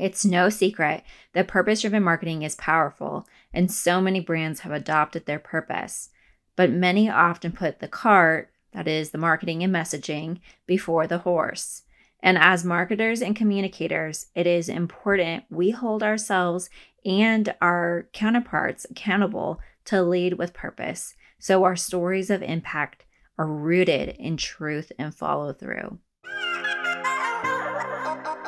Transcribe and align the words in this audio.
It's 0.00 0.24
no 0.24 0.48
secret 0.48 1.02
that 1.34 1.46
purpose 1.46 1.82
driven 1.82 2.02
marketing 2.02 2.42
is 2.42 2.54
powerful, 2.54 3.28
and 3.52 3.70
so 3.70 4.00
many 4.00 4.18
brands 4.18 4.60
have 4.60 4.72
adopted 4.72 5.26
their 5.26 5.38
purpose. 5.38 6.08
But 6.56 6.70
many 6.70 7.10
often 7.10 7.52
put 7.52 7.80
the 7.80 7.88
cart, 7.88 8.50
that 8.72 8.88
is, 8.88 9.10
the 9.10 9.18
marketing 9.18 9.62
and 9.62 9.74
messaging, 9.74 10.40
before 10.66 11.06
the 11.06 11.18
horse. 11.18 11.82
And 12.22 12.38
as 12.38 12.64
marketers 12.64 13.20
and 13.20 13.36
communicators, 13.36 14.26
it 14.34 14.46
is 14.46 14.68
important 14.68 15.44
we 15.50 15.70
hold 15.70 16.02
ourselves 16.02 16.70
and 17.04 17.54
our 17.60 18.08
counterparts 18.12 18.86
accountable 18.90 19.60
to 19.86 20.02
lead 20.02 20.34
with 20.34 20.54
purpose 20.54 21.14
so 21.38 21.64
our 21.64 21.76
stories 21.76 22.30
of 22.30 22.42
impact 22.42 23.04
are 23.38 23.46
rooted 23.46 24.10
in 24.18 24.36
truth 24.36 24.92
and 24.98 25.14
follow 25.14 25.52
through. 25.52 25.98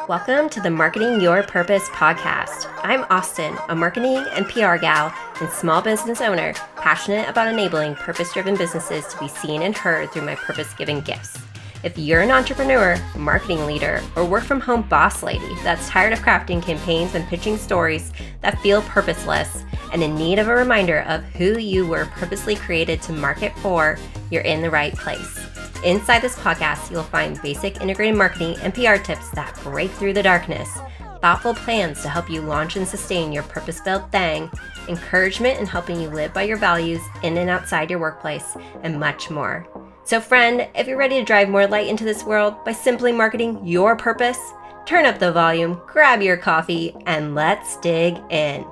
Welcome 0.08 0.48
to 0.48 0.60
the 0.60 0.68
Marketing 0.68 1.20
Your 1.20 1.44
Purpose 1.44 1.88
podcast. 1.90 2.68
I'm 2.82 3.04
Austin, 3.08 3.56
a 3.68 3.76
marketing 3.76 4.16
and 4.32 4.48
PR 4.48 4.74
gal 4.74 5.14
and 5.40 5.48
small 5.48 5.80
business 5.80 6.20
owner, 6.20 6.54
passionate 6.74 7.28
about 7.28 7.46
enabling 7.46 7.94
purpose 7.94 8.32
driven 8.32 8.56
businesses 8.56 9.06
to 9.06 9.18
be 9.20 9.28
seen 9.28 9.62
and 9.62 9.76
heard 9.76 10.10
through 10.10 10.22
my 10.26 10.34
purpose 10.34 10.74
given 10.74 11.02
gifts. 11.02 11.38
If 11.84 11.96
you're 11.96 12.20
an 12.20 12.32
entrepreneur, 12.32 13.00
marketing 13.16 13.64
leader, 13.64 14.02
or 14.16 14.24
work 14.24 14.42
from 14.42 14.60
home 14.60 14.82
boss 14.82 15.22
lady 15.22 15.54
that's 15.62 15.88
tired 15.88 16.12
of 16.12 16.18
crafting 16.18 16.60
campaigns 16.60 17.14
and 17.14 17.24
pitching 17.28 17.56
stories 17.56 18.12
that 18.40 18.60
feel 18.60 18.82
purposeless 18.82 19.62
and 19.92 20.02
in 20.02 20.16
need 20.16 20.40
of 20.40 20.48
a 20.48 20.54
reminder 20.54 21.02
of 21.02 21.22
who 21.22 21.60
you 21.60 21.86
were 21.86 22.06
purposely 22.06 22.56
created 22.56 23.00
to 23.02 23.12
market 23.12 23.56
for, 23.58 23.96
you're 24.32 24.42
in 24.42 24.62
the 24.62 24.70
right 24.70 24.94
place. 24.94 25.51
Inside 25.84 26.20
this 26.22 26.36
podcast, 26.36 26.92
you'll 26.92 27.02
find 27.02 27.42
basic 27.42 27.80
integrated 27.80 28.14
marketing 28.14 28.56
and 28.62 28.72
PR 28.72 29.02
tips 29.02 29.30
that 29.30 29.58
break 29.64 29.90
through 29.90 30.12
the 30.12 30.22
darkness, 30.22 30.78
thoughtful 31.20 31.54
plans 31.54 32.02
to 32.02 32.08
help 32.08 32.30
you 32.30 32.40
launch 32.40 32.76
and 32.76 32.86
sustain 32.86 33.32
your 33.32 33.42
purpose 33.42 33.80
built 33.80 34.10
thing, 34.12 34.48
encouragement 34.86 35.58
in 35.58 35.66
helping 35.66 36.00
you 36.00 36.08
live 36.08 36.32
by 36.32 36.42
your 36.42 36.56
values 36.56 37.00
in 37.24 37.36
and 37.36 37.50
outside 37.50 37.90
your 37.90 37.98
workplace, 37.98 38.56
and 38.84 39.00
much 39.00 39.28
more. 39.28 39.66
So, 40.04 40.20
friend, 40.20 40.68
if 40.76 40.86
you're 40.86 40.96
ready 40.96 41.18
to 41.18 41.24
drive 41.24 41.48
more 41.48 41.66
light 41.66 41.88
into 41.88 42.04
this 42.04 42.22
world 42.22 42.64
by 42.64 42.72
simply 42.72 43.10
marketing 43.10 43.60
your 43.66 43.96
purpose, 43.96 44.38
turn 44.86 45.04
up 45.04 45.18
the 45.18 45.32
volume, 45.32 45.80
grab 45.88 46.22
your 46.22 46.36
coffee, 46.36 46.94
and 47.06 47.34
let's 47.34 47.76
dig 47.78 48.18
in. 48.30 48.64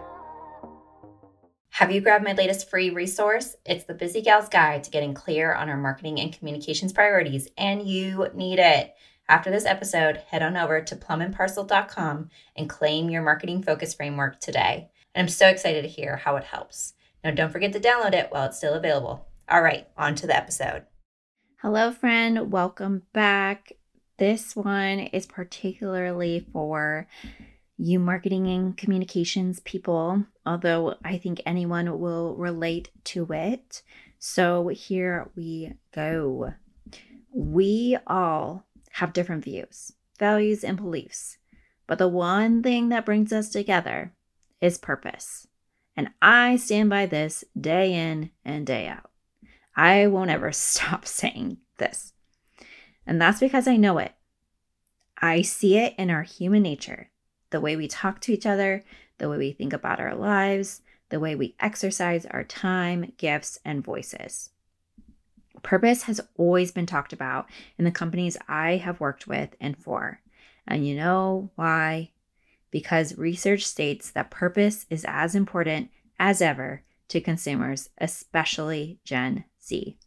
Have 1.80 1.90
you 1.90 2.02
grabbed 2.02 2.24
my 2.26 2.34
latest 2.34 2.68
free 2.68 2.90
resource? 2.90 3.56
It's 3.64 3.84
the 3.84 3.94
Busy 3.94 4.20
Gal's 4.20 4.50
Guide 4.50 4.84
to 4.84 4.90
Getting 4.90 5.14
Clear 5.14 5.54
on 5.54 5.70
Our 5.70 5.78
Marketing 5.78 6.20
and 6.20 6.30
Communications 6.30 6.92
Priorities, 6.92 7.48
and 7.56 7.88
you 7.88 8.28
need 8.34 8.58
it. 8.58 8.94
After 9.30 9.50
this 9.50 9.64
episode, 9.64 10.18
head 10.28 10.42
on 10.42 10.58
over 10.58 10.82
to 10.82 10.94
plumandparcel.com 10.94 12.28
and 12.54 12.68
claim 12.68 13.08
your 13.08 13.22
marketing 13.22 13.62
focus 13.62 13.94
framework 13.94 14.40
today. 14.40 14.90
And 15.14 15.24
I'm 15.24 15.30
so 15.30 15.48
excited 15.48 15.80
to 15.80 15.88
hear 15.88 16.16
how 16.16 16.36
it 16.36 16.44
helps. 16.44 16.92
Now, 17.24 17.30
don't 17.30 17.50
forget 17.50 17.72
to 17.72 17.80
download 17.80 18.12
it 18.12 18.30
while 18.30 18.44
it's 18.44 18.58
still 18.58 18.74
available. 18.74 19.26
All 19.48 19.62
right, 19.62 19.88
on 19.96 20.14
to 20.16 20.26
the 20.26 20.36
episode. 20.36 20.84
Hello, 21.62 21.92
friend. 21.92 22.52
Welcome 22.52 23.04
back. 23.14 23.72
This 24.18 24.54
one 24.54 24.98
is 24.98 25.24
particularly 25.24 26.40
for 26.52 27.08
you 27.80 27.98
marketing 27.98 28.46
and 28.46 28.76
communications 28.76 29.60
people, 29.60 30.22
although 30.44 30.96
I 31.02 31.16
think 31.16 31.40
anyone 31.46 31.98
will 31.98 32.36
relate 32.36 32.90
to 33.04 33.26
it. 33.32 33.82
So 34.18 34.68
here 34.68 35.30
we 35.34 35.72
go. 35.94 36.52
We 37.32 37.96
all 38.06 38.66
have 38.92 39.14
different 39.14 39.44
views, 39.44 39.92
values, 40.18 40.62
and 40.62 40.76
beliefs, 40.76 41.38
but 41.86 41.96
the 41.96 42.08
one 42.08 42.62
thing 42.62 42.90
that 42.90 43.06
brings 43.06 43.32
us 43.32 43.48
together 43.48 44.12
is 44.60 44.76
purpose. 44.76 45.46
And 45.96 46.10
I 46.20 46.56
stand 46.56 46.90
by 46.90 47.06
this 47.06 47.44
day 47.58 47.94
in 47.94 48.30
and 48.44 48.66
day 48.66 48.88
out. 48.88 49.10
I 49.74 50.06
won't 50.06 50.30
ever 50.30 50.52
stop 50.52 51.06
saying 51.06 51.56
this. 51.78 52.12
And 53.06 53.18
that's 53.18 53.40
because 53.40 53.66
I 53.66 53.76
know 53.76 53.96
it. 53.96 54.12
I 55.16 55.40
see 55.40 55.78
it 55.78 55.94
in 55.96 56.10
our 56.10 56.22
human 56.22 56.62
nature 56.62 57.10
the 57.50 57.60
way 57.60 57.76
we 57.76 57.88
talk 57.88 58.20
to 58.20 58.32
each 58.32 58.46
other, 58.46 58.82
the 59.18 59.28
way 59.28 59.38
we 59.38 59.52
think 59.52 59.72
about 59.72 60.00
our 60.00 60.14
lives, 60.14 60.82
the 61.10 61.20
way 61.20 61.34
we 61.34 61.56
exercise 61.60 62.24
our 62.26 62.44
time, 62.44 63.12
gifts, 63.18 63.58
and 63.64 63.84
voices. 63.84 64.50
Purpose 65.62 66.04
has 66.04 66.20
always 66.36 66.72
been 66.72 66.86
talked 66.86 67.12
about 67.12 67.46
in 67.78 67.84
the 67.84 67.90
companies 67.90 68.36
I 68.48 68.76
have 68.76 69.00
worked 69.00 69.26
with 69.26 69.54
and 69.60 69.76
for. 69.76 70.20
And 70.66 70.86
you 70.86 70.96
know 70.96 71.50
why? 71.56 72.12
Because 72.70 73.18
research 73.18 73.66
states 73.66 74.10
that 74.12 74.30
purpose 74.30 74.86
is 74.88 75.04
as 75.06 75.34
important 75.34 75.90
as 76.18 76.40
ever 76.40 76.82
to 77.08 77.20
consumers, 77.20 77.90
especially 77.98 79.00
Gen 79.04 79.44
Z. 79.62 79.98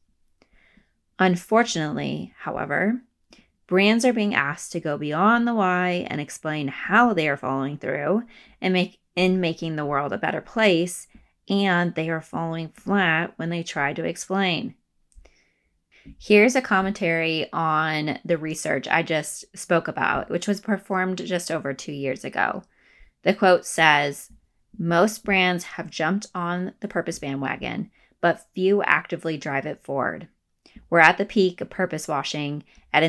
Unfortunately, 1.20 2.34
however, 2.40 3.02
Brands 3.74 4.06
are 4.06 4.14
being 4.14 4.36
asked 4.36 4.72
to 4.74 4.80
go 4.80 5.00
beyond 5.00 5.48
the 5.48 5.56
why 5.56 6.06
and 6.08 6.22
explain 6.22 6.68
how 6.68 7.12
they 7.12 7.28
are 7.28 7.36
following 7.36 7.80
through 7.80 8.22
and 8.62 8.72
make 8.72 9.00
in 9.16 9.42
making 9.42 9.78
the 9.78 9.86
world 9.86 10.14
a 10.14 10.18
better 10.20 10.42
place, 10.42 11.08
and 11.50 11.96
they 11.96 12.08
are 12.12 12.22
falling 12.22 12.70
flat 12.70 13.34
when 13.38 13.50
they 13.50 13.64
try 13.64 13.92
to 13.92 14.06
explain. 14.06 14.76
Here's 16.20 16.56
a 16.56 16.62
commentary 16.62 17.52
on 17.52 18.20
the 18.24 18.38
research 18.38 18.88
I 18.88 19.02
just 19.02 19.46
spoke 19.58 19.88
about, 19.88 20.30
which 20.30 20.48
was 20.48 20.62
performed 20.62 21.26
just 21.26 21.50
over 21.50 21.74
two 21.74 21.94
years 21.94 22.24
ago. 22.24 22.62
The 23.24 23.34
quote 23.34 23.66
says 23.66 24.30
Most 24.78 25.26
brands 25.26 25.64
have 25.64 25.90
jumped 25.90 26.28
on 26.36 26.74
the 26.82 26.88
purpose 26.88 27.18
bandwagon, 27.18 27.90
but 28.22 28.46
few 28.54 28.84
actively 28.84 29.36
drive 29.36 29.66
it 29.66 29.84
forward. 29.84 30.28
We're 30.92 31.00
at 31.00 31.18
the 31.18 31.26
peak 31.26 31.60
of 31.60 31.72
purpose 31.72 32.08
washing, 32.08 32.64
and 32.92 33.04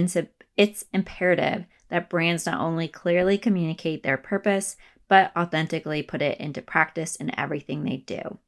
it's 0.57 0.85
imperative 0.93 1.65
that 1.89 2.11
brands 2.11 2.47
not 2.47 2.61
only 2.61 2.89
clearly 2.89 3.39
communicate 3.39 4.03
their 4.03 4.17
purpose, 4.17 4.77
but 5.09 5.33
authentically 5.37 6.03
put 6.03 6.23
it 6.23 6.39
into 6.39 6.63
practice 6.63 7.17
in 7.17 7.39
everything 7.39 7.85
they 7.85 7.99
do. 7.99 8.39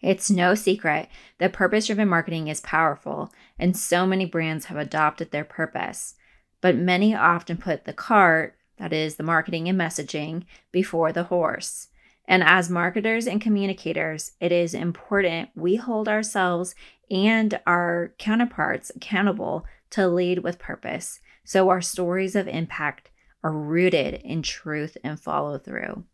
It's 0.00 0.30
no 0.30 0.54
secret 0.54 1.08
that 1.38 1.52
purpose 1.52 1.86
driven 1.86 2.08
marketing 2.08 2.48
is 2.48 2.60
powerful, 2.60 3.32
and 3.58 3.76
so 3.76 4.06
many 4.06 4.24
brands 4.24 4.66
have 4.66 4.76
adopted 4.76 5.30
their 5.30 5.44
purpose. 5.44 6.14
But 6.60 6.76
many 6.76 7.14
often 7.14 7.56
put 7.56 7.84
the 7.84 7.92
cart, 7.92 8.56
that 8.78 8.92
is, 8.92 9.16
the 9.16 9.22
marketing 9.22 9.68
and 9.68 9.78
messaging, 9.78 10.44
before 10.72 11.12
the 11.12 11.24
horse. 11.24 11.88
And 12.26 12.42
as 12.42 12.70
marketers 12.70 13.26
and 13.26 13.40
communicators, 13.40 14.32
it 14.40 14.52
is 14.52 14.74
important 14.74 15.50
we 15.54 15.76
hold 15.76 16.08
ourselves 16.08 16.74
and 17.10 17.60
our 17.66 18.12
counterparts 18.18 18.90
accountable 18.94 19.66
to 19.92 20.08
lead 20.08 20.40
with 20.40 20.58
purpose 20.58 21.20
so 21.44 21.68
our 21.68 21.80
stories 21.80 22.36
of 22.36 22.48
impact 22.48 23.10
are 23.42 23.52
rooted 23.52 24.14
in 24.22 24.42
truth 24.42 24.96
and 25.02 25.18
follow 25.18 25.58
through. 25.58 26.04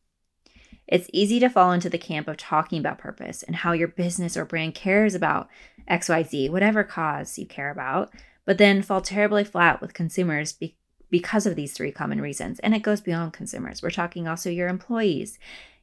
It's 0.87 1.11
easy 1.13 1.39
to 1.41 1.51
fall 1.51 1.73
into 1.73 1.91
the 1.91 1.99
camp 1.99 2.29
of 2.29 2.39
talking 2.39 2.79
about 2.79 2.99
purpose 2.99 3.43
and 3.43 3.57
how 3.57 3.73
your 3.73 3.89
business 3.89 4.37
or 4.37 4.47
brand 4.47 4.75
cares 4.75 5.15
about 5.15 5.49
XYZ, 5.91 6.51
whatever 6.51 6.83
cause 6.83 7.39
you 7.39 7.47
care 7.47 7.71
about, 7.71 8.11
but 8.47 8.57
then 8.57 8.81
fall 8.81 9.03
terribly 9.03 9.45
flat 9.45 9.83
with 9.83 9.93
consumers 9.93 10.55
be- 10.55 10.79
because 11.11 11.45
of 11.45 11.57
these 11.57 11.75
three 11.75 11.93
common 11.93 12.23
reasons. 12.23 12.59
And 12.61 12.75
it 12.75 12.83
goes 12.83 13.03
beyond 13.03 13.35
consumers. 13.35 13.83
We're 13.83 13.91
talking 13.91 14.27
also 14.27 14.49
your 14.49 14.69
employees, 14.69 15.39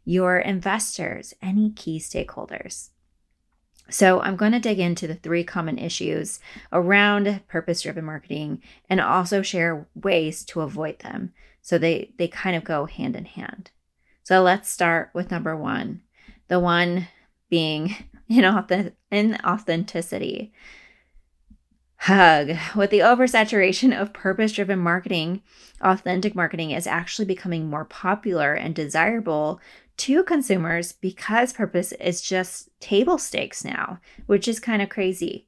your 0.05 0.39
investors, 0.39 1.35
any 1.41 1.69
key 1.71 1.99
stakeholders. 1.99 2.89
So, 3.89 4.21
I'm 4.21 4.35
going 4.35 4.51
to 4.51 4.59
dig 4.59 4.79
into 4.79 5.07
the 5.07 5.15
three 5.15 5.43
common 5.43 5.77
issues 5.77 6.39
around 6.71 7.41
purpose 7.47 7.81
driven 7.81 8.05
marketing 8.05 8.61
and 8.89 8.99
also 8.99 9.41
share 9.41 9.87
ways 9.93 10.43
to 10.45 10.61
avoid 10.61 10.99
them. 10.99 11.33
So, 11.61 11.77
they, 11.77 12.13
they 12.17 12.27
kind 12.27 12.55
of 12.55 12.63
go 12.63 12.85
hand 12.85 13.15
in 13.15 13.25
hand. 13.25 13.71
So, 14.23 14.41
let's 14.41 14.69
start 14.69 15.11
with 15.13 15.31
number 15.31 15.55
one 15.55 16.01
the 16.47 16.59
one 16.59 17.07
being 17.49 17.95
inauthenticity. 18.29 20.51
Hug. 22.05 22.51
With 22.75 22.91
the 22.91 22.99
oversaturation 22.99 23.99
of 23.99 24.13
purpose 24.13 24.51
driven 24.51 24.77
marketing, 24.77 25.41
authentic 25.81 26.35
marketing 26.35 26.69
is 26.69 26.85
actually 26.85 27.25
becoming 27.25 27.67
more 27.67 27.83
popular 27.83 28.53
and 28.53 28.75
desirable 28.75 29.59
to 29.97 30.21
consumers 30.23 30.91
because 30.91 31.51
purpose 31.51 31.93
is 31.93 32.21
just 32.21 32.69
table 32.79 33.17
stakes 33.17 33.65
now, 33.65 33.99
which 34.27 34.47
is 34.47 34.59
kind 34.59 34.83
of 34.83 34.89
crazy. 34.89 35.47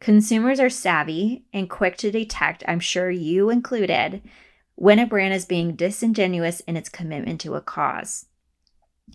Consumers 0.00 0.58
are 0.58 0.68
savvy 0.68 1.44
and 1.52 1.70
quick 1.70 1.96
to 1.98 2.10
detect, 2.10 2.64
I'm 2.66 2.80
sure 2.80 3.08
you 3.08 3.48
included, 3.48 4.22
when 4.74 4.98
a 4.98 5.06
brand 5.06 5.34
is 5.34 5.44
being 5.44 5.76
disingenuous 5.76 6.58
in 6.62 6.76
its 6.76 6.88
commitment 6.88 7.40
to 7.42 7.54
a 7.54 7.60
cause. 7.60 8.26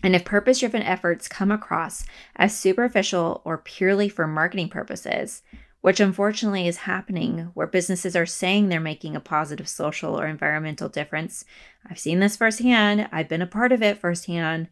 And 0.02 0.16
if 0.16 0.24
purpose 0.24 0.60
driven 0.60 0.80
efforts 0.80 1.28
come 1.28 1.50
across 1.50 2.06
as 2.34 2.56
superficial 2.56 3.42
or 3.44 3.58
purely 3.58 4.08
for 4.08 4.26
marketing 4.26 4.70
purposes, 4.70 5.42
which 5.82 6.00
unfortunately 6.00 6.66
is 6.66 6.78
happening 6.78 7.50
where 7.54 7.66
businesses 7.66 8.16
are 8.16 8.24
saying 8.24 8.68
they're 8.68 8.80
making 8.80 9.14
a 9.14 9.20
positive 9.20 9.68
social 9.68 10.18
or 10.18 10.26
environmental 10.26 10.88
difference. 10.88 11.44
I've 11.88 11.98
seen 11.98 12.20
this 12.20 12.36
firsthand, 12.36 13.08
I've 13.12 13.28
been 13.28 13.42
a 13.42 13.46
part 13.46 13.72
of 13.72 13.82
it 13.82 13.98
firsthand, 13.98 14.68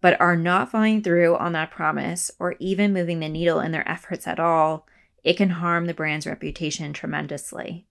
but 0.00 0.20
are 0.20 0.36
not 0.36 0.70
following 0.70 1.02
through 1.02 1.36
on 1.36 1.52
that 1.52 1.72
promise 1.72 2.30
or 2.38 2.54
even 2.60 2.92
moving 2.92 3.20
the 3.20 3.28
needle 3.28 3.60
in 3.60 3.72
their 3.72 3.88
efforts 3.88 4.26
at 4.26 4.40
all, 4.40 4.86
it 5.24 5.36
can 5.36 5.50
harm 5.50 5.86
the 5.86 5.94
brand's 5.94 6.26
reputation 6.26 6.92
tremendously. 6.92 7.84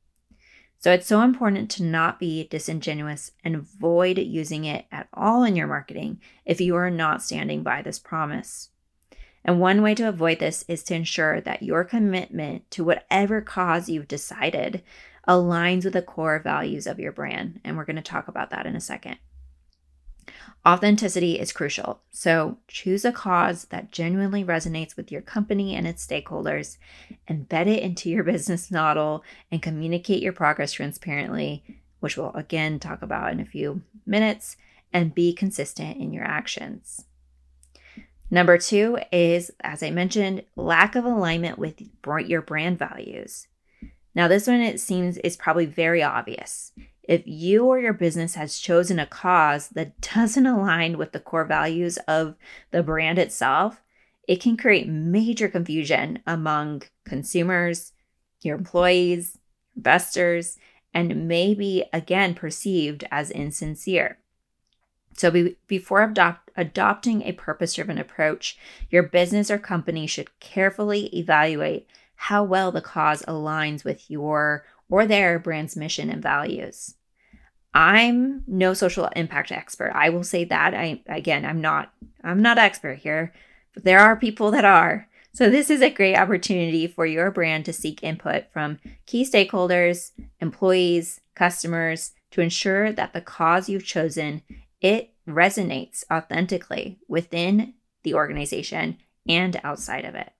So 0.79 0.91
it's 0.91 1.07
so 1.07 1.21
important 1.21 1.69
to 1.71 1.83
not 1.83 2.19
be 2.19 2.47
disingenuous 2.47 3.31
and 3.43 3.55
avoid 3.55 4.17
using 4.17 4.63
it 4.63 4.85
at 4.91 5.09
all 5.13 5.43
in 5.43 5.57
your 5.57 5.67
marketing 5.67 6.21
if 6.45 6.61
you 6.61 6.75
are 6.75 6.91
not 6.91 7.21
standing 7.21 7.63
by 7.63 7.81
this 7.81 7.99
promise. 7.99 8.69
And 9.45 9.61
one 9.61 9.83
way 9.83 9.93
to 9.95 10.09
avoid 10.09 10.39
this 10.39 10.65
is 10.67 10.83
to 10.85 10.95
ensure 10.95 11.39
that 11.41 11.61
your 11.61 11.83
commitment 11.83 12.69
to 12.71 12.83
whatever 12.83 13.41
cause 13.41 13.87
you've 13.87 14.07
decided 14.07 14.83
aligns 15.27 15.85
with 15.85 15.93
the 15.93 16.01
core 16.01 16.39
values 16.39 16.87
of 16.87 16.99
your 16.99 17.11
brand. 17.11 17.61
And 17.63 17.77
we're 17.77 17.85
going 17.85 17.95
to 17.95 18.01
talk 18.01 18.27
about 18.27 18.49
that 18.49 18.65
in 18.65 18.75
a 18.75 18.81
second. 18.81 19.17
Authenticity 20.67 21.39
is 21.39 21.53
crucial. 21.53 22.01
So 22.09 22.57
choose 22.67 23.05
a 23.05 23.11
cause 23.11 23.65
that 23.65 23.91
genuinely 23.91 24.43
resonates 24.43 24.97
with 24.97 25.11
your 25.11 25.21
company 25.21 25.75
and 25.75 25.85
its 25.85 26.05
stakeholders, 26.05 26.77
embed 27.29 27.67
it 27.67 27.83
into 27.83 28.09
your 28.09 28.23
business 28.31 28.71
model, 28.71 29.23
and 29.51 29.61
communicate 29.61 30.23
your 30.23 30.33
progress 30.33 30.73
transparently, 30.73 31.63
which 31.99 32.17
we'll 32.17 32.33
again 32.33 32.79
talk 32.79 33.03
about 33.03 33.31
in 33.31 33.39
a 33.39 33.45
few 33.45 33.83
minutes, 34.07 34.57
and 34.91 35.13
be 35.13 35.33
consistent 35.33 35.97
in 35.97 36.11
your 36.11 36.23
actions. 36.23 37.05
Number 38.31 38.57
two 38.57 38.97
is, 39.11 39.51
as 39.61 39.83
I 39.83 39.91
mentioned, 39.91 40.43
lack 40.55 40.95
of 40.95 41.05
alignment 41.05 41.59
with 41.59 41.81
your 42.25 42.41
brand 42.41 42.79
values. 42.79 43.47
Now, 44.15 44.27
this 44.27 44.47
one 44.47 44.61
it 44.61 44.79
seems 44.79 45.17
is 45.17 45.37
probably 45.37 45.65
very 45.65 46.01
obvious. 46.01 46.71
If 47.03 47.21
you 47.25 47.65
or 47.65 47.79
your 47.79 47.93
business 47.93 48.35
has 48.35 48.57
chosen 48.57 48.97
a 48.97 49.05
cause 49.05 49.69
that 49.69 49.99
doesn't 50.15 50.45
align 50.45 50.97
with 50.97 51.11
the 51.11 51.19
core 51.19 51.45
values 51.45 51.97
of 52.07 52.35
the 52.71 52.81
brand 52.81 53.19
itself, 53.19 53.81
it 54.27 54.41
can 54.41 54.57
create 54.57 54.87
major 54.87 55.47
confusion 55.47 56.19
among 56.25 56.83
consumers, 57.05 57.93
your 58.41 58.57
employees, 58.57 59.37
investors, 59.75 60.57
and 60.93 61.27
may 61.27 61.53
be 61.53 61.83
again 61.93 62.33
perceived 62.33 63.03
as 63.11 63.29
insincere. 63.29 64.17
So, 65.17 65.31
be, 65.31 65.55
before 65.67 66.03
adopt, 66.03 66.51
adopting 66.57 67.21
a 67.21 67.31
purpose 67.31 67.73
driven 67.73 67.97
approach, 67.97 68.57
your 68.89 69.03
business 69.03 69.49
or 69.49 69.57
company 69.57 70.07
should 70.07 70.39
carefully 70.39 71.05
evaluate 71.17 71.87
how 72.15 72.43
well 72.43 72.71
the 72.71 72.81
cause 72.81 73.21
aligns 73.23 73.83
with 73.83 74.09
your 74.09 74.65
or 74.89 75.05
their 75.05 75.39
brand's 75.39 75.75
mission 75.75 76.09
and 76.09 76.21
values. 76.21 76.95
I'm 77.73 78.43
no 78.47 78.73
social 78.73 79.09
impact 79.15 79.51
expert. 79.51 79.91
I 79.93 80.09
will 80.09 80.23
say 80.23 80.45
that. 80.45 80.73
I 80.73 81.01
again, 81.07 81.45
I'm 81.45 81.59
not 81.59 81.93
I'm 82.23 82.41
not 82.41 82.57
expert 82.57 82.99
here, 82.99 83.33
but 83.73 83.83
there 83.83 83.99
are 83.99 84.15
people 84.15 84.51
that 84.51 84.65
are. 84.65 85.07
So 85.33 85.49
this 85.49 85.69
is 85.69 85.81
a 85.81 85.89
great 85.89 86.15
opportunity 86.15 86.87
for 86.87 87.05
your 87.05 87.29
brand 87.29 87.65
to 87.65 87.73
seek 87.73 88.01
input 88.01 88.45
from 88.53 88.79
key 89.05 89.29
stakeholders, 89.29 90.11
employees, 90.39 91.19
customers 91.35 92.13
to 92.31 92.39
ensure 92.39 92.93
that 92.93 93.11
the 93.11 93.19
cause 93.19 93.67
you've 93.67 93.83
chosen 93.83 94.41
it 94.81 95.13
resonates 95.27 96.03
authentically 96.11 96.99
within 97.07 97.73
the 98.03 98.13
organization 98.13 98.97
and 99.27 99.59
outside 99.63 100.05
of 100.05 100.15
it. 100.15 100.31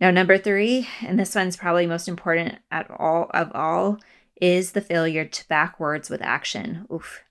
Now, 0.00 0.10
number 0.10 0.38
three, 0.38 0.88
and 1.02 1.18
this 1.18 1.34
one's 1.34 1.56
probably 1.56 1.86
most 1.86 2.08
important 2.08 2.58
at 2.70 2.90
all 2.90 3.30
of 3.34 3.52
all, 3.54 3.98
is 4.40 4.72
the 4.72 4.80
failure 4.80 5.26
to 5.26 5.48
back 5.48 5.78
words 5.78 6.08
with 6.08 6.22
action. 6.22 6.86
Oof. 6.92 7.22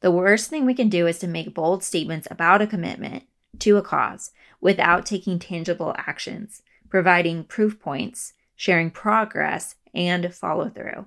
The 0.00 0.10
worst 0.10 0.48
thing 0.48 0.64
we 0.64 0.74
can 0.74 0.88
do 0.88 1.06
is 1.06 1.18
to 1.18 1.26
make 1.26 1.54
bold 1.54 1.84
statements 1.84 2.26
about 2.30 2.62
a 2.62 2.66
commitment 2.66 3.24
to 3.60 3.76
a 3.76 3.82
cause 3.82 4.32
without 4.60 5.04
taking 5.04 5.38
tangible 5.38 5.94
actions, 5.98 6.62
providing 6.88 7.44
proof 7.44 7.78
points, 7.78 8.32
sharing 8.56 8.90
progress, 8.90 9.76
and 9.92 10.34
follow 10.34 10.68
through. 10.70 11.06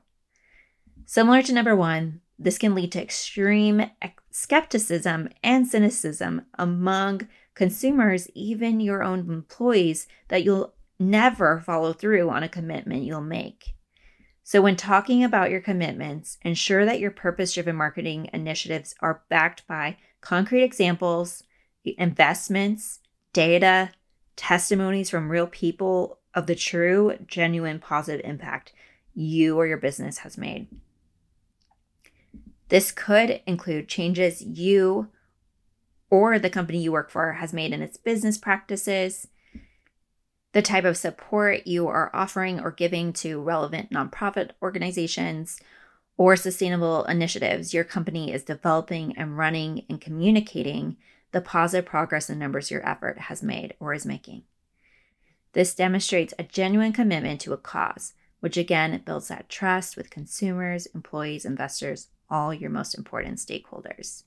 Similar 1.05 1.41
to 1.43 1.53
number 1.53 1.75
one, 1.75 2.21
this 2.39 2.57
can 2.57 2.75
lead 2.75 2.92
to 2.92 3.01
extreme 3.01 3.89
skepticism 4.31 5.30
and 5.44 5.68
cynicism 5.68 6.44
among 6.56 7.28
consumers, 7.56 8.30
even 8.36 8.80
your 8.80 9.04
own 9.04 9.19
employees, 9.31 10.07
that 10.28 10.44
you'll 10.44 10.74
never 11.00 11.60
follow 11.60 11.94
through 11.94 12.30
on 12.30 12.44
a 12.44 12.50
commitment 12.50 13.04
you'll 13.04 13.22
make. 13.22 13.74
So, 14.44 14.62
when 14.62 14.75
talking 14.75 15.24
about 15.24 15.51
your 15.51 15.60
commitments, 15.60 16.38
ensure 16.42 16.86
that 16.86 17.00
your 17.00 17.12
purpose 17.12 17.54
driven 17.54 17.75
marketing 17.75 18.30
initiatives 18.31 18.95
are 19.01 19.24
backed 19.30 19.68
by 19.68 19.98
concrete 20.22 20.63
examples, 20.63 21.44
investments, 21.84 23.00
data, 23.34 23.92
testimonies 24.36 25.10
from 25.10 25.30
real 25.30 25.48
people 25.48 26.19
of 26.34 26.48
the 26.48 26.56
true, 26.56 27.18
genuine, 27.25 27.80
positive 27.80 28.24
impact 28.24 28.72
you 29.13 29.57
or 29.57 29.68
your 29.68 29.78
business 29.78 30.19
has 30.19 30.38
made. 30.38 30.68
This 32.69 32.91
could 32.91 33.41
include 33.45 33.87
changes 33.87 34.41
you 34.41 35.09
or 36.09 36.39
the 36.39 36.49
company 36.49 36.79
you 36.79 36.91
work 36.91 37.09
for 37.09 37.33
has 37.33 37.53
made 37.53 37.73
in 37.73 37.81
its 37.81 37.97
business 37.97 38.37
practices, 38.37 39.27
the 40.53 40.61
type 40.61 40.85
of 40.85 40.97
support 40.97 41.67
you 41.67 41.87
are 41.87 42.09
offering 42.13 42.59
or 42.59 42.71
giving 42.71 43.13
to 43.13 43.41
relevant 43.41 43.91
nonprofit 43.91 44.51
organizations, 44.61 45.59
or 46.17 46.35
sustainable 46.35 47.03
initiatives 47.05 47.73
your 47.73 47.83
company 47.83 48.33
is 48.33 48.43
developing 48.43 49.15
and 49.17 49.37
running 49.37 49.85
and 49.89 50.01
communicating 50.01 50.97
the 51.31 51.41
positive 51.41 51.85
progress 51.85 52.29
and 52.29 52.39
numbers 52.39 52.71
your 52.71 52.87
effort 52.87 53.19
has 53.19 53.43
made 53.43 53.75
or 53.79 53.93
is 53.93 54.05
making. 54.05 54.43
This 55.53 55.75
demonstrates 55.75 56.33
a 56.39 56.43
genuine 56.43 56.93
commitment 56.93 57.41
to 57.41 57.53
a 57.53 57.57
cause, 57.57 58.13
which 58.39 58.57
again 58.57 59.01
builds 59.05 59.27
that 59.27 59.49
trust 59.49 59.95
with 59.95 60.09
consumers, 60.09 60.87
employees, 60.87 61.45
investors, 61.45 62.07
all 62.29 62.53
your 62.53 62.69
most 62.69 62.95
important 62.95 63.38
stakeholders. 63.38 64.24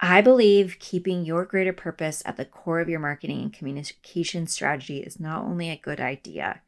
I 0.00 0.20
believe 0.20 0.78
keeping 0.80 1.24
your 1.24 1.44
greater 1.44 1.72
purpose 1.72 2.22
at 2.26 2.36
the 2.36 2.44
core 2.44 2.80
of 2.80 2.88
your 2.88 2.98
marketing 2.98 3.40
and 3.40 3.52
communication 3.52 4.48
strategy 4.48 4.98
is 4.98 5.20
not 5.20 5.44
only 5.44 5.70
a 5.70 5.76
good 5.76 6.00
idea, 6.00 6.60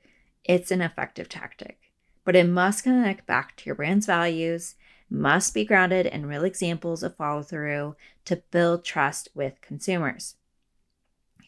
it's 0.45 0.71
an 0.71 0.81
effective 0.81 1.29
tactic. 1.29 1.91
But 2.25 2.37
it 2.37 2.49
must 2.49 2.85
connect 2.85 3.27
back 3.27 3.57
to 3.57 3.67
your 3.67 3.75
brand's 3.75 4.07
values, 4.07 4.77
must 5.11 5.53
be 5.53 5.65
grounded 5.65 6.07
in 6.07 6.27
real 6.27 6.45
examples 6.45 7.03
of 7.03 7.17
follow 7.17 7.43
through 7.43 7.97
to 8.25 8.43
build 8.51 8.85
trust 8.85 9.29
with 9.35 9.61
consumers. 9.61 10.37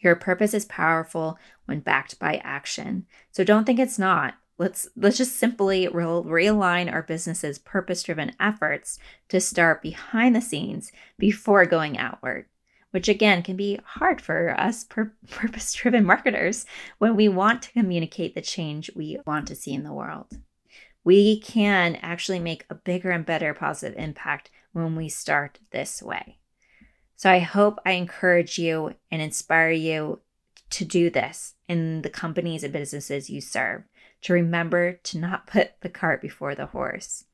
Your 0.01 0.15
purpose 0.15 0.53
is 0.53 0.65
powerful 0.65 1.39
when 1.65 1.79
backed 1.79 2.19
by 2.19 2.41
action. 2.43 3.05
So 3.31 3.43
don't 3.43 3.65
think 3.65 3.79
it's 3.79 3.97
not. 3.97 4.35
Let's 4.57 4.87
let's 4.95 5.17
just 5.17 5.35
simply 5.35 5.87
re- 5.87 6.03
realign 6.03 6.91
our 6.91 7.03
business's 7.03 7.59
purpose-driven 7.59 8.33
efforts 8.39 8.97
to 9.29 9.39
start 9.39 9.83
behind 9.83 10.35
the 10.35 10.41
scenes 10.41 10.91
before 11.17 11.65
going 11.65 11.97
outward, 11.97 12.47
which 12.91 13.07
again 13.07 13.43
can 13.43 13.55
be 13.55 13.79
hard 13.83 14.19
for 14.19 14.59
us 14.59 14.83
pur- 14.83 15.13
purpose-driven 15.29 16.03
marketers 16.03 16.65
when 16.97 17.15
we 17.15 17.27
want 17.27 17.61
to 17.63 17.71
communicate 17.71 18.33
the 18.33 18.41
change 18.41 18.89
we 18.95 19.19
want 19.27 19.47
to 19.47 19.55
see 19.55 19.73
in 19.73 19.83
the 19.83 19.93
world. 19.93 20.39
We 21.03 21.39
can 21.39 21.95
actually 21.97 22.39
make 22.39 22.65
a 22.69 22.75
bigger 22.75 23.11
and 23.11 23.25
better 23.25 23.53
positive 23.53 23.97
impact 23.97 24.49
when 24.73 24.95
we 24.95 25.07
start 25.07 25.59
this 25.71 26.01
way. 26.01 26.39
So 27.15 27.31
I 27.31 27.39
hope 27.39 27.79
I 27.85 27.91
encourage 27.91 28.59
you 28.59 28.93
and 29.09 29.21
inspire 29.21 29.71
you 29.71 30.19
to 30.69 30.85
do 30.85 31.09
this 31.09 31.55
in 31.67 32.01
the 32.01 32.09
companies 32.09 32.63
and 32.63 32.73
businesses 32.73 33.29
you 33.29 33.41
serve 33.41 33.83
to 34.21 34.33
remember 34.33 34.93
to 34.93 35.17
not 35.17 35.47
put 35.47 35.71
the 35.81 35.89
cart 35.89 36.21
before 36.21 36.55
the 36.55 36.67
horse. 36.67 37.25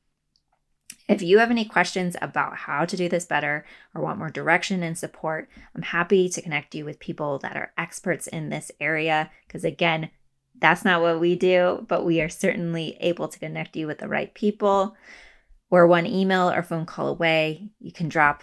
If 1.08 1.20
you 1.20 1.38
have 1.38 1.50
any 1.50 1.64
questions 1.66 2.16
about 2.22 2.56
how 2.56 2.84
to 2.86 2.96
do 2.96 3.08
this 3.08 3.26
better 3.26 3.66
or 3.94 4.02
want 4.02 4.18
more 4.18 4.30
direction 4.30 4.82
and 4.82 4.96
support, 4.96 5.48
I'm 5.74 5.82
happy 5.82 6.28
to 6.30 6.42
connect 6.42 6.74
you 6.74 6.84
with 6.84 6.98
people 6.98 7.38
that 7.40 7.56
are 7.56 7.72
experts 7.76 8.26
in 8.26 8.48
this 8.48 8.70
area. 8.80 9.30
Because 9.46 9.64
again, 9.64 10.10
that's 10.58 10.84
not 10.84 11.02
what 11.02 11.20
we 11.20 11.36
do, 11.36 11.84
but 11.88 12.04
we 12.04 12.20
are 12.20 12.28
certainly 12.28 12.96
able 13.00 13.28
to 13.28 13.38
connect 13.38 13.76
you 13.76 13.86
with 13.86 13.98
the 13.98 14.08
right 14.08 14.32
people. 14.34 14.96
We're 15.68 15.86
one 15.86 16.06
email 16.06 16.48
or 16.48 16.62
phone 16.62 16.86
call 16.86 17.08
away. 17.08 17.68
You 17.80 17.92
can 17.92 18.08
drop 18.08 18.42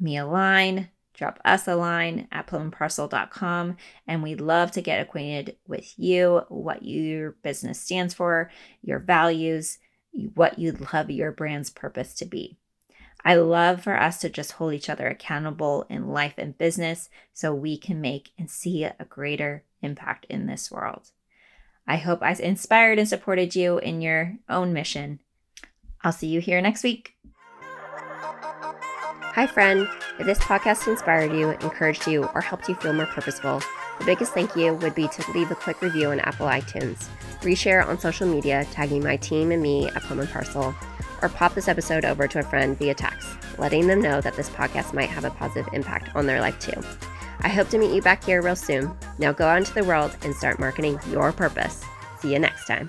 me 0.00 0.16
a 0.16 0.26
line, 0.26 0.88
drop 1.14 1.40
us 1.44 1.66
a 1.66 1.76
line 1.76 2.28
at 2.30 2.46
plumandparcel.com 2.46 3.76
and 4.06 4.22
we'd 4.22 4.40
love 4.40 4.70
to 4.72 4.82
get 4.82 5.00
acquainted 5.00 5.56
with 5.66 5.98
you, 5.98 6.42
what 6.48 6.82
your 6.82 7.32
business 7.42 7.80
stands 7.80 8.12
for, 8.12 8.50
your 8.82 8.98
values, 8.98 9.78
what 10.34 10.58
you'd 10.58 10.92
love 10.92 11.10
your 11.10 11.32
brand's 11.32 11.70
purpose 11.70 12.14
to 12.14 12.24
be. 12.24 12.58
I 13.24 13.36
love 13.36 13.82
for 13.82 13.98
us 13.98 14.18
to 14.20 14.28
just 14.28 14.52
hold 14.52 14.74
each 14.74 14.90
other 14.90 15.08
accountable 15.08 15.86
in 15.88 16.08
life 16.08 16.34
and 16.36 16.58
business 16.58 17.08
so 17.32 17.54
we 17.54 17.78
can 17.78 18.00
make 18.00 18.32
and 18.38 18.50
see 18.50 18.84
a 18.84 19.06
greater 19.08 19.64
impact 19.80 20.26
in 20.28 20.46
this 20.46 20.70
world. 20.70 21.10
I 21.86 21.96
hope 21.96 22.22
I 22.22 22.32
inspired 22.32 22.98
and 22.98 23.08
supported 23.08 23.54
you 23.54 23.78
in 23.78 24.02
your 24.02 24.36
own 24.48 24.72
mission. 24.72 25.20
I'll 26.02 26.12
see 26.12 26.26
you 26.26 26.40
here 26.40 26.60
next 26.60 26.82
week. 26.82 27.13
Hi, 29.34 29.48
friend. 29.48 29.88
If 30.20 30.26
this 30.26 30.38
podcast 30.38 30.86
inspired 30.86 31.32
you, 31.32 31.50
encouraged 31.50 32.06
you, 32.06 32.22
or 32.36 32.40
helped 32.40 32.68
you 32.68 32.76
feel 32.76 32.92
more 32.92 33.06
purposeful, 33.06 33.60
the 33.98 34.04
biggest 34.04 34.32
thank 34.32 34.54
you 34.54 34.74
would 34.74 34.94
be 34.94 35.08
to 35.08 35.32
leave 35.32 35.50
a 35.50 35.56
quick 35.56 35.82
review 35.82 36.10
on 36.10 36.20
Apple 36.20 36.46
iTunes, 36.46 37.08
reshare 37.40 37.84
on 37.84 37.98
social 37.98 38.28
media, 38.28 38.64
tagging 38.70 39.02
my 39.02 39.16
team 39.16 39.50
and 39.50 39.60
me 39.60 39.88
at 39.88 40.02
Plum 40.04 40.20
and 40.20 40.30
Parcel, 40.30 40.72
or 41.20 41.28
pop 41.28 41.52
this 41.52 41.66
episode 41.66 42.04
over 42.04 42.28
to 42.28 42.38
a 42.38 42.44
friend 42.44 42.78
via 42.78 42.94
text, 42.94 43.28
letting 43.58 43.88
them 43.88 44.00
know 44.00 44.20
that 44.20 44.36
this 44.36 44.50
podcast 44.50 44.94
might 44.94 45.10
have 45.10 45.24
a 45.24 45.30
positive 45.30 45.66
impact 45.74 46.14
on 46.14 46.26
their 46.26 46.40
life 46.40 46.60
too. 46.60 46.80
I 47.40 47.48
hope 47.48 47.70
to 47.70 47.78
meet 47.78 47.92
you 47.92 48.02
back 48.02 48.22
here 48.22 48.40
real 48.40 48.54
soon. 48.54 48.96
Now 49.18 49.32
go 49.32 49.48
out 49.48 49.58
into 49.58 49.74
the 49.74 49.82
world 49.82 50.16
and 50.22 50.32
start 50.32 50.60
marketing 50.60 51.00
your 51.10 51.32
purpose. 51.32 51.82
See 52.20 52.32
you 52.32 52.38
next 52.38 52.68
time. 52.68 52.88